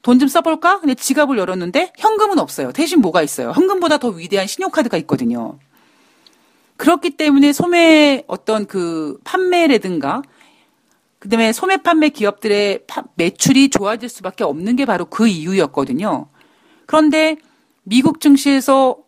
돈 0.03 0.19
좀 0.19 0.29
써볼까? 0.29 0.81
근데 0.81 0.95
지갑을 0.95 1.39
열었는데 1.39 1.93
현금은 1.97 2.39
없어요. 2.39 2.73
대신 2.73 3.01
뭐가 3.01 3.23
있어요? 3.23 3.53
현금보다 3.53 3.99
더 3.99 4.09
위대한 4.09 4.47
신용카드가 4.47 4.97
있거든요. 4.99 5.59
그렇기 6.77 7.11
때문에 7.11 7.53
소매 7.53 8.25
어떤 8.27 8.67
그 8.67 9.19
판매라든가 9.25 10.23
그다음에 11.23 11.53
소매 11.53 11.77
판매 11.77 12.09
기업들의 12.09 12.81
매출이 13.15 13.71
좋아질 13.71 14.09
수밖에 14.09 14.43
없는 14.43 14.75
게 14.75 14.85
바로 14.85 15.05
그 15.05 15.29
이유였거든요. 15.29 16.27
그런데 16.85 17.37
미국 17.85 18.21
증시에서 18.21 18.99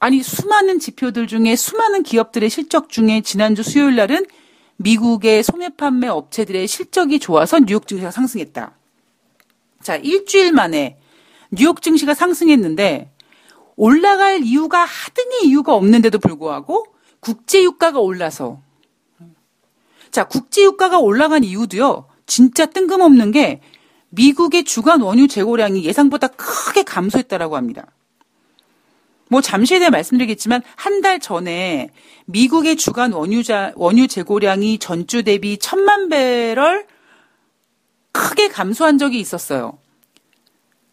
아니 0.00 0.20
수많은 0.20 0.80
지표들 0.80 1.28
중에 1.28 1.54
수많은 1.54 2.02
기업들의 2.02 2.50
실적 2.50 2.88
중에 2.88 3.20
지난주 3.20 3.62
수요일 3.62 3.94
날은 3.94 4.26
미국의 4.78 5.44
소매 5.44 5.68
판매 5.68 6.08
업체들의 6.08 6.66
실적이 6.66 7.20
좋아서 7.20 7.60
뉴욕 7.60 7.86
증시가 7.86 8.10
상승했다. 8.10 8.76
자, 9.80 9.94
일주일 9.94 10.50
만에 10.50 10.98
뉴욕 11.52 11.80
증시가 11.80 12.14
상승했는데 12.14 13.12
올라갈 13.76 14.42
이유가 14.42 14.84
하등의 14.84 15.44
이유가 15.44 15.74
없는데도 15.76 16.18
불구하고 16.18 16.84
국제 17.20 17.62
유가가 17.62 18.00
올라서 18.00 18.60
자, 20.14 20.22
국제 20.22 20.62
유가가 20.62 21.00
올라간 21.00 21.42
이유도요. 21.42 22.06
진짜 22.24 22.66
뜬금없는 22.66 23.32
게 23.32 23.60
미국의 24.10 24.62
주간 24.62 25.00
원유 25.00 25.26
재고량이 25.26 25.84
예상보다 25.84 26.28
크게 26.28 26.84
감소했다라고 26.84 27.56
합니다. 27.56 27.86
뭐 29.28 29.40
잠시에 29.40 29.80
대해 29.80 29.90
말씀드리겠지만 29.90 30.62
한 30.76 31.02
달 31.02 31.18
전에 31.18 31.90
미국의 32.26 32.76
주간 32.76 33.12
원유자 33.12 33.72
원유 33.74 34.06
재고량이 34.06 34.78
전주 34.78 35.24
대비 35.24 35.58
천만 35.58 36.08
배럴 36.08 36.86
크게 38.12 38.46
감소한 38.46 38.98
적이 38.98 39.18
있었어요. 39.18 39.78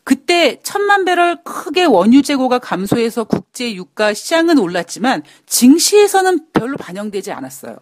그때 0.03 0.59
천만 0.63 1.05
배럴 1.05 1.43
크게 1.43 1.85
원유 1.85 2.23
재고가 2.23 2.57
감소해서 2.57 3.25
국제 3.25 3.71
유가 3.75 4.15
시장은 4.15 4.57
올랐지만 4.57 5.21
증시에서는 5.45 6.47
별로 6.53 6.75
반영되지 6.75 7.31
않았어요. 7.31 7.77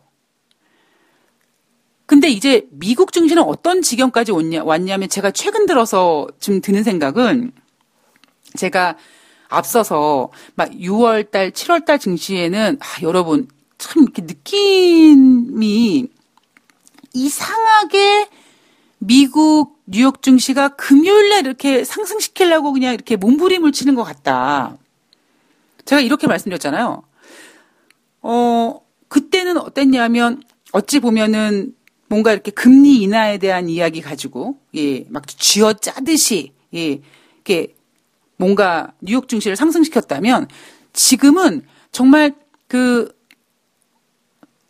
근데 2.10 2.28
이제 2.28 2.67
미국 2.72 3.12
증시는 3.12 3.43
어떤 3.43 3.84
지경까지 3.84 4.32
왔냐, 4.32 4.63
왔냐면 4.63 5.10
제가 5.10 5.30
최근 5.30 5.67
들어서 5.67 6.28
좀 6.39 6.60
드는 6.60 6.82
생각은 6.82 7.52
제가 8.58 8.98
앞서서 9.48 10.32
막 10.56 10.72
6월 10.72 11.30
달, 11.30 11.52
7월 11.52 11.86
달 11.86 12.00
증시에는 12.00 12.80
아, 12.82 12.86
여러분 13.04 13.48
참 13.78 14.02
이렇게 14.02 14.24
느낌이 14.24 16.08
이상하게 17.13 18.28
미국 18.98 19.78
뉴욕 19.86 20.24
증시가 20.24 20.69
금요일 20.69 21.30
날 21.30 21.45
이렇게 21.45 21.84
상승시키려고 21.84 22.74
그냥 22.74 22.95
이렇게 22.95 23.17
몸부림을 23.17 23.72
치는 23.72 23.93
것 23.93 24.04
같다. 24.04 24.80
제가 25.86 26.02
이렇게 26.02 26.26
말씀드렸잖아요. 26.26 27.04
어, 28.24 28.82
그때는 29.10 29.58
어땠냐면 29.58 30.41
어찌 30.72 31.00
보면은 31.00 31.76
뭔가 32.10 32.34
이렇게 32.34 32.52
금리 32.52 33.02
인하에 33.02 33.38
대한 33.38 33.69
이야기 33.69 34.02
가지고 34.02 34.60
예, 34.76 35.06
막 35.10 35.26
쥐어 35.28 35.74
짜듯이 35.74 36.52
예, 36.74 37.00
이렇게 37.36 37.76
뭔가 38.38 38.93
뉴욕 39.02 39.28
증시를 39.28 39.56
상승시켰다면 39.56 40.48
지금은 40.93 41.62
정말 41.91 42.34
그 42.67 43.19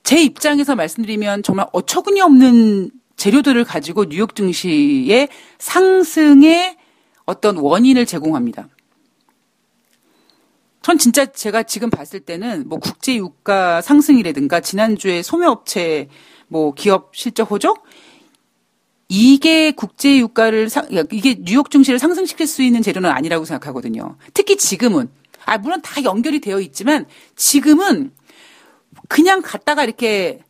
제 0.10 0.20
입장에서 0.24 0.76
말씀드리면 0.76 1.44
정말 1.44 1.68
어처구니 1.72 2.20
없는 2.20 2.90
재료들을 3.16 3.64
가지고 3.64 4.06
뉴욕 4.06 4.36
증시의 4.36 5.30
상승의 5.60 6.78
어떤 7.26 7.58
원인을 7.58 8.08
제공합니다. 8.08 8.70
전 10.82 10.98
진짜 10.98 11.28
제가 11.28 11.62
지금 11.62 11.92
봤을 11.92 12.22
때는 12.22 12.68
뭐 12.68 12.80
국제 12.80 13.16
유가 13.18 13.82
상승이라든가 13.82 14.62
지난주에 14.62 15.22
소매업체 15.22 16.08
뭐 16.50 16.74
기업 16.74 17.16
실적 17.16 17.50
호조 17.50 17.76
이게 19.08 19.72
국제 19.72 20.18
유가를 20.18 20.70
상, 20.70 20.88
이게 21.12 21.36
뉴욕 21.42 21.72
증시를 21.72 21.98
상승시킬 21.98 22.46
수 22.46 22.62
있는 22.62 22.82
재료는 22.82 23.10
아니라고 23.10 23.46
생각하거든요. 23.46 24.18
특히 24.34 24.58
지금은 24.58 25.10
아 25.46 25.58
물론 25.58 25.82
다 25.82 26.04
연결이 26.04 26.40
되어 26.40 26.60
있지만 26.60 27.06
지금은 27.36 28.12
그냥 29.08 29.42
갔다가 29.42 29.84
이렇게 29.84 30.42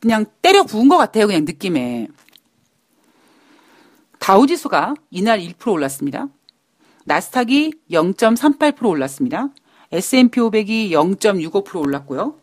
그냥 0.00 0.26
때려 0.42 0.64
부은 0.64 0.88
것 0.88 0.96
같아요. 0.96 1.26
그냥 1.26 1.44
느낌에. 1.44 2.08
다우지수가 4.18 4.94
이날 5.10 5.40
1% 5.40 5.72
올랐습니다. 5.72 6.28
나스닥이 7.04 7.72
0.38% 7.90 8.84
올랐습니다. 8.86 9.48
S&P 9.92 10.40
500이 10.40 10.90
0.65% 10.90 11.80
올랐고요. 11.80 12.39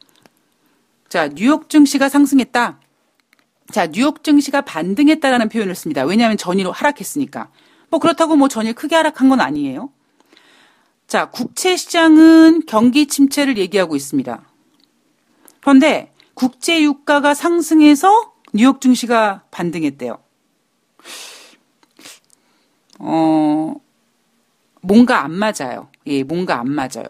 자, 1.10 1.30
뉴욕 1.30 1.70
증시가 1.70 2.10
상승했다. 2.10 2.80
자, 3.72 3.88
뉴욕 3.88 4.24
증시가 4.24 4.62
반등했다라는 4.62 5.50
표현을 5.50 5.76
씁니다. 5.76 6.04
왜냐하면 6.04 6.38
전일 6.38 6.70
하락했으니까. 6.70 7.50
뭐 7.90 8.00
그렇다고 8.00 8.36
뭐 8.36 8.48
전일 8.48 8.74
크게 8.74 8.96
하락한 8.96 9.30
건 9.30 9.40
아니에요. 9.40 9.90
자, 11.08 11.30
국채 11.30 11.78
시장은 11.78 12.66
경기 12.66 13.08
침체를 13.08 13.58
얘기하고 13.58 13.96
있습니다. 13.96 14.42
그런데 15.62 16.14
국제 16.34 16.82
유가가 16.82 17.34
상승해서 17.34 18.34
뉴욕 18.54 18.82
증시가 18.82 19.44
반등했대요. 19.52 20.18
어, 23.00 23.76
뭔가 24.82 25.24
안 25.24 25.32
맞아요. 25.32 25.90
예, 26.08 26.24
뭔가 26.24 26.60
안 26.60 26.70
맞아요. 26.72 27.08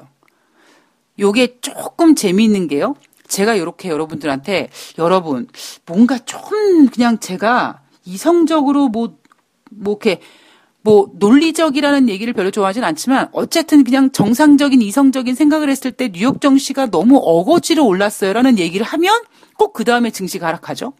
요게 1.19 1.59
조금 1.61 2.15
재미있는 2.15 2.67
게요. 2.67 2.95
제가 3.27 3.55
이렇게 3.55 3.89
여러분들한테 3.89 4.69
여러분 4.97 5.47
뭔가 5.85 6.17
조금 6.19 6.87
그냥 6.87 7.19
제가 7.19 7.81
이성적으로 8.05 8.87
뭐, 8.89 9.17
뭐 9.71 9.93
이렇게 9.93 10.21
뭐 10.81 11.11
논리적이라는 11.15 12.07
얘기를 12.07 12.33
별로 12.33 12.49
좋아하진 12.49 12.83
않지만 12.83 13.27
어쨌든 13.33 13.83
그냥 13.83 14.11
정상적인 14.11 14.81
이성적인 14.81 15.35
생각을 15.35 15.69
했을 15.69 15.91
때 15.91 16.09
뉴욕 16.09 16.39
정시가 16.39 16.91
너무 16.91 17.19
어거지로 17.21 17.85
올랐어요라는 17.85 18.57
얘기를 18.57 18.85
하면 18.85 19.21
꼭 19.57 19.73
그 19.73 19.83
다음에 19.83 20.09
증시가 20.09 20.47
하락하죠. 20.47 20.93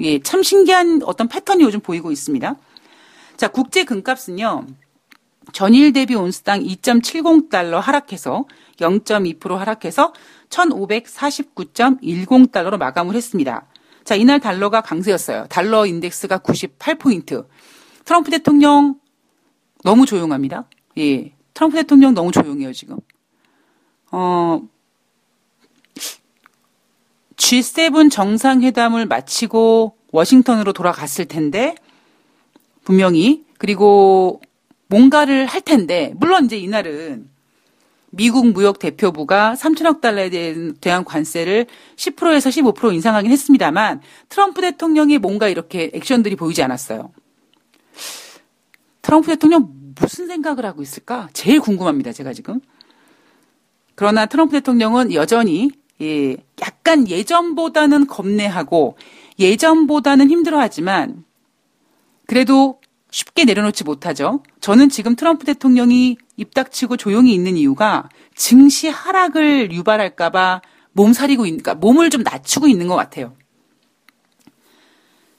예, 0.00 0.18
참 0.20 0.42
신기한 0.42 1.02
어떤 1.04 1.28
패턴이 1.28 1.62
요즘 1.62 1.80
보이고 1.80 2.10
있습니다. 2.10 2.56
자, 3.36 3.48
국제 3.48 3.84
금값은요. 3.84 4.66
전일 5.52 5.92
대비 5.92 6.14
온스당 6.14 6.62
2.70달러 6.62 7.80
하락해서 7.80 8.46
0.2% 8.78 9.56
하락해서 9.56 10.14
1,549.10달러로 10.50 12.78
마감을 12.78 13.14
했습니다. 13.14 13.66
자, 14.04 14.14
이날 14.14 14.40
달러가 14.40 14.82
강세였어요. 14.82 15.46
달러 15.48 15.86
인덱스가 15.86 16.38
98포인트. 16.38 17.46
트럼프 18.04 18.30
대통령 18.30 19.00
너무 19.82 20.06
조용합니다. 20.06 20.68
예. 20.98 21.34
트럼프 21.54 21.76
대통령 21.76 22.14
너무 22.14 22.32
조용해요, 22.32 22.72
지금. 22.72 22.98
어, 24.10 24.62
G7 27.36 28.10
정상회담을 28.10 29.06
마치고 29.06 29.96
워싱턴으로 30.12 30.72
돌아갔을 30.72 31.26
텐데, 31.26 31.74
분명히. 32.84 33.44
그리고 33.58 34.40
뭔가를 34.88 35.46
할 35.46 35.60
텐데, 35.60 36.12
물론 36.16 36.44
이제 36.44 36.56
이날은 36.56 37.33
미국 38.16 38.46
무역 38.52 38.78
대표부가 38.78 39.54
3천억 39.54 40.00
달러에 40.00 40.30
대한 40.80 41.04
관세를 41.04 41.66
10%에서 41.96 42.50
15% 42.50 42.92
인상하긴 42.94 43.30
했습니다만 43.30 44.00
트럼프 44.28 44.60
대통령이 44.60 45.18
뭔가 45.18 45.48
이렇게 45.48 45.90
액션들이 45.94 46.36
보이지 46.36 46.62
않았어요. 46.62 47.12
트럼프 49.02 49.28
대통령 49.28 49.68
무슨 50.00 50.26
생각을 50.26 50.64
하고 50.64 50.82
있을까? 50.82 51.28
제일 51.32 51.60
궁금합니다, 51.60 52.12
제가 52.12 52.32
지금. 52.32 52.60
그러나 53.94 54.26
트럼프 54.26 54.52
대통령은 54.52 55.12
여전히 55.12 55.70
예, 56.00 56.36
약간 56.60 57.08
예전보다는 57.08 58.06
겁내하고 58.06 58.96
예전보다는 59.38 60.30
힘들어하지만 60.30 61.24
그래도 62.26 62.80
쉽게 63.14 63.44
내려놓지 63.44 63.84
못하죠. 63.84 64.42
저는 64.60 64.88
지금 64.88 65.14
트럼프 65.14 65.44
대통령이 65.44 66.16
입닥치고 66.36 66.96
조용히 66.96 67.32
있는 67.32 67.56
이유가 67.56 68.08
증시 68.34 68.88
하락을 68.88 69.70
유발할까봐 69.70 70.62
몸살이고 70.94 71.46
있니까 71.46 71.74
그러니까 71.74 71.86
몸을 71.86 72.10
좀 72.10 72.24
낮추고 72.24 72.66
있는 72.66 72.88
것 72.88 72.96
같아요. 72.96 73.36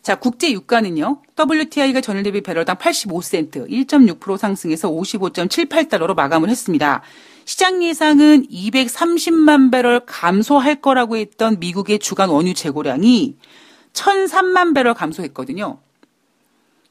자, 0.02 0.16
국제 0.16 0.54
유가는요. 0.54 1.22
WTI가 1.38 2.00
전일 2.00 2.24
대비 2.24 2.40
배럴당 2.40 2.78
85센트, 2.78 3.70
1.6% 3.70 4.38
상승해서 4.38 4.90
55.78달러로 4.90 6.16
마감을 6.16 6.48
했습니다. 6.50 7.02
시장 7.44 7.84
예상은 7.84 8.48
230만 8.48 9.70
배럴 9.70 10.06
감소할 10.06 10.80
거라고 10.80 11.18
했던 11.18 11.60
미국의 11.60 12.00
주간 12.00 12.30
원유 12.30 12.54
재고량이 12.54 13.36
1,003만 13.92 14.74
배럴 14.74 14.94
감소했거든요. 14.94 15.82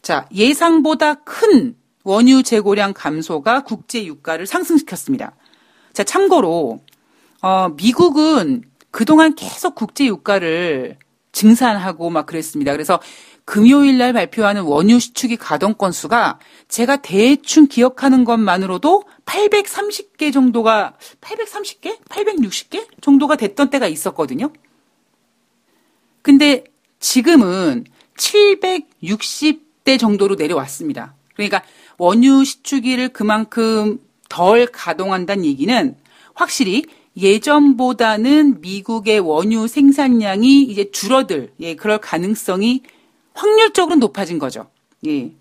자, 0.05 0.29
예상보다 0.35 1.15
큰 1.15 1.75
원유 2.05 2.43
재고량 2.43 2.93
감소가 2.93 3.65
국제 3.65 4.05
유가를 4.05 4.47
상승시켰습니다. 4.47 5.35
자, 5.95 6.05
참고로 6.05 6.79
어, 7.41 7.69
미국은 7.71 8.65
그동안 8.91 9.35
계속 9.35 9.75
국제 9.75 10.05
유가를 10.05 10.99
증산하고 11.33 12.11
막 12.11 12.27
그랬습니다. 12.27 12.73
그래서 12.73 13.01
금요일 13.47 13.97
날 13.97 14.13
발표하는 14.13 14.63
원유 14.63 15.01
시축이 15.01 15.39
가동 15.39 15.73
건수가 15.73 16.39
제가 16.69 16.97
대충 16.99 17.67
기억하는 17.67 18.25
것만으로도 18.25 19.05
830개 19.25 20.35
정도가 20.35 20.99
830개? 21.23 21.99
860개 22.11 22.89
정도가 23.01 23.37
됐던 23.37 23.71
때가 23.71 23.87
있었거든요. 23.87 24.53
근데 26.21 26.65
지금은 27.01 27.85
760 28.19 29.64
60대 29.85 29.99
정도로 29.99 30.35
내려왔습니다. 30.35 31.15
그러니까 31.35 31.63
원유 31.99 32.45
시추기를 32.45 33.11
그만큼 33.11 34.01
덜 34.29 34.67
가동한다는 34.67 35.45
얘기는 35.45 35.97
확실히 36.35 36.85
예전보다는 37.17 38.61
미국의 38.61 39.21
원유 39.21 39.69
생산량이 39.69 40.63
이제 40.63 40.91
줄어들, 40.91 41.53
예, 41.61 41.77
그럴 41.77 41.99
가능성이 41.99 42.83
확률적으로 43.35 43.97
높아진 43.97 44.39
거죠. 44.39 44.67
예. 45.07 45.33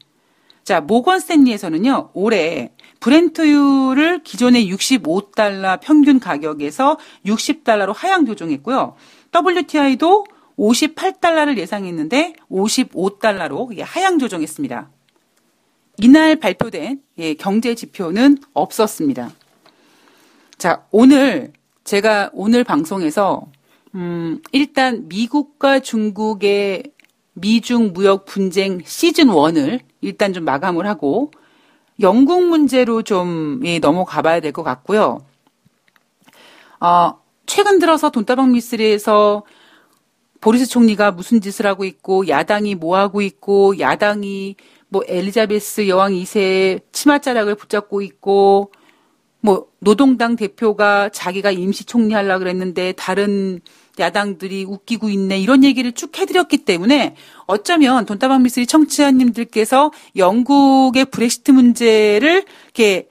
자, 0.64 0.82
모건 0.82 1.20
스탠리에서는요, 1.20 2.12
올해 2.14 2.72
브렌트유를 3.00 4.24
기존의 4.24 4.72
65달러 4.72 5.80
평균 5.82 6.20
가격에서 6.20 6.98
60달러로 7.26 7.94
하향 7.94 8.26
조정했고요. 8.26 8.96
WTI도 9.34 10.26
58달러를 10.58 11.58
예상했는데 11.58 12.36
55달러로 12.50 13.80
하향 13.82 14.20
조정했습니다. 14.20 14.90
이날 16.00 16.36
발표된 16.38 17.02
예, 17.20 17.34
경제 17.36 17.76
지표는 17.76 18.38
없었습니다. 18.54 19.32
자, 20.58 20.86
오늘 20.92 21.54
제가 21.84 22.32
오늘 22.34 22.64
방송에서 22.64 23.48
음, 23.96 24.42
일단 24.52 25.08
미국과 25.08 25.80
중국의 25.80 26.84
미중 27.34 27.94
무역 27.94 28.26
분쟁 28.26 28.80
시즌 28.86 29.28
1을 29.28 29.82
일단 30.02 30.34
좀 30.34 30.46
마감을 30.46 30.88
하고 30.88 31.32
영국 32.00 32.44
문제로 32.46 33.02
좀 33.04 33.62
예, 33.66 33.80
넘어가 33.80 34.22
봐야 34.22 34.40
될 34.40 34.52
것 34.52 34.64
같고요. 34.64 35.26
어, 36.80 37.20
최근 37.46 37.80
들어서 37.80 38.10
돈다방 38.10 38.52
미스리에서 38.52 39.44
보리스 40.44 40.66
총리가 40.66 41.12
무슨 41.12 41.40
짓을 41.40 41.66
하고 41.66 41.86
있고 41.86 42.28
야당이 42.28 42.76
뭐 42.76 42.98
하고 42.98 43.22
있고 43.22 43.80
야당이 43.80 44.58
뭐 44.90 45.02
엘리자베스 45.08 45.88
여왕 45.88 46.12
2세의 46.12 46.82
치맛자락을 46.92 47.56
붙잡고 47.56 48.02
있고 48.02 48.74
뭐 49.40 49.68
노동당 49.80 50.36
대표가 50.36 51.08
자기가 51.08 51.52
임시 51.52 51.86
총리 51.86 52.14
하려고 52.14 52.40
그랬는데 52.40 52.92
다른 52.92 53.62
야당들이 53.98 54.66
웃기고 54.66 55.08
있네 55.08 55.40
이런 55.40 55.64
얘기를 55.64 55.94
쭉 55.94 56.20
해드렸기 56.20 56.66
때문에 56.66 57.16
어쩌면 57.46 58.06
돈다방 58.06 58.44
미스리 58.44 58.68
청취자님들께서 58.68 59.92
영국의 60.18 61.06
브렉시트 61.06 61.52
문제를 61.52 62.44
이렇게 62.66 63.08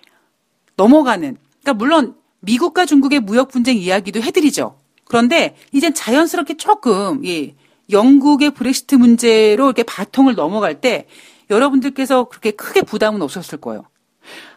넘어가는 0.76 1.38
그러니까 1.62 1.72
물론 1.72 2.14
미국과 2.40 2.84
중국의 2.84 3.20
무역 3.20 3.48
분쟁 3.48 3.78
이야기도 3.78 4.20
해드리죠. 4.20 4.81
그런데 5.12 5.54
이젠 5.72 5.92
자연스럽게 5.92 6.56
조금 6.56 7.22
예, 7.26 7.54
영국의 7.90 8.52
브렉시트 8.52 8.94
문제로 8.94 9.66
이렇게 9.66 9.82
바통을 9.82 10.34
넘어갈 10.34 10.80
때 10.80 11.06
여러분들께서 11.50 12.24
그렇게 12.30 12.52
크게 12.52 12.80
부담은 12.80 13.20
없었을 13.20 13.60
거예요. 13.60 13.84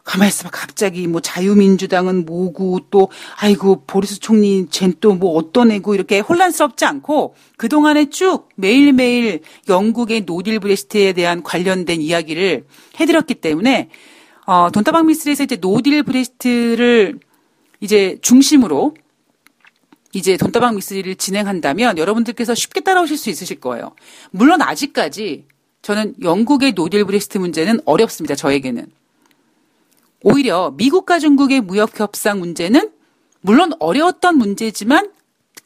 가만히 0.05 0.29
있어봐. 0.29 0.51
갑자기 0.53 1.07
뭐 1.07 1.19
자유민주당은 1.19 2.23
뭐고 2.25 2.79
또 2.89 3.09
아이고 3.35 3.83
보리스 3.85 4.21
총리 4.21 4.67
쟨 4.69 4.93
또 5.01 5.15
뭐 5.15 5.35
어떤 5.35 5.71
애고 5.71 5.93
이렇게 5.93 6.19
혼란스럽지 6.19 6.85
않고 6.85 7.35
그동안에 7.57 8.09
쭉 8.09 8.47
매일매일 8.55 9.41
영국의 9.67 10.21
노딜 10.21 10.61
브렉시트에 10.62 11.12
대한 11.11 11.43
관련된 11.43 11.99
이야기를 11.99 12.63
해드렸기 12.97 13.35
때문에 13.35 13.89
어, 14.45 14.69
돈다방 14.71 15.07
미스리에서 15.08 15.43
이제 15.43 15.57
노딜 15.57 16.03
브렉시트를 16.03 17.19
이제 17.81 18.17
중심으로 18.21 18.93
이제 20.15 20.38
돈다방 20.38 20.75
미스리를 20.75 21.15
진행한다면 21.15 21.97
여러분들께서 21.97 22.56
쉽게 22.56 22.80
따라오실 22.80 23.17
수 23.17 23.30
있으실 23.30 23.60
거예요. 23.60 23.91
물론 24.32 24.62
아직까지 24.62 25.43
저는 25.82 26.15
영국의 26.23 26.71
노딜 26.71 27.04
브렉시트 27.03 27.38
문제는 27.38 27.82
어렵습니다. 27.84 28.34
저에게는. 28.34 28.88
오히려 30.23 30.71
미국과 30.78 31.19
중국의 31.19 31.60
무역 31.60 31.99
협상 31.99 32.39
문제는 32.39 32.91
물론 33.41 33.73
어려웠던 33.78 34.38
문제지만 34.38 35.12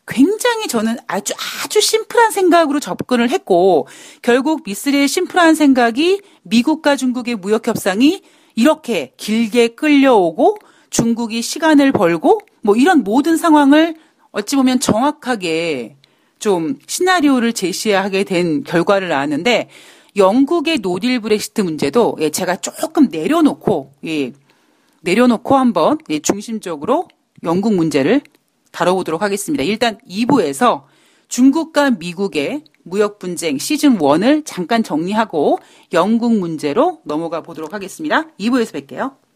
굉장히 0.08 0.68
저는 0.68 0.98
아주 1.06 1.36
아주 1.64 1.80
심플한 1.80 2.32
생각으로 2.32 2.80
접근을 2.80 3.30
했고 3.30 3.88
결국 4.24 4.64
미스리의 4.66 5.08
심플한 5.08 5.54
생각이 5.54 6.22
미국과 6.42 6.96
중국의 6.96 7.36
무역 7.36 7.68
협상이 7.68 8.24
이렇게 8.56 9.14
길게 9.16 9.70
끌려오고 9.76 10.58
중국이 10.90 11.44
시간을 11.44 11.92
벌고 11.92 12.42
뭐 12.62 12.76
이런 12.76 13.04
모든 13.04 13.38
상황을 13.38 13.96
어찌 14.32 14.56
보면 14.56 14.80
정확하게 14.80 15.98
좀 16.40 16.78
시나리오를 16.88 17.54
제시하게 17.54 18.24
된 18.24 18.64
결과를 18.64 19.10
나왔는데 19.10 19.70
영국의 20.16 20.80
노딜 20.80 21.20
브렉시트 21.20 21.62
문제도 21.62 22.18
예, 22.20 22.30
제가 22.30 22.58
조금 22.58 23.10
내려놓고 23.10 23.94
예, 24.06 24.32
내려놓고 25.02 25.56
한번 25.56 25.98
중심적으로 26.24 27.08
영국 27.44 27.74
문제를 27.74 28.22
다뤄보도록 28.72 29.22
하겠습니다. 29.22 29.64
일단 29.64 29.98
2부에서 30.10 30.84
중국과 31.28 31.92
미국의 31.92 32.64
무역 32.84 33.20
분쟁 33.20 33.58
시즌 33.58 33.98
1을 33.98 34.44
잠깐 34.46 34.84
정리하고 34.84 35.60
영국 35.94 36.38
문제로 36.38 37.00
넘어가 37.04 37.42
보도록 37.42 37.74
하겠습니다. 37.74 38.28
2부에서 38.40 38.74
뵐게요. 38.74 39.29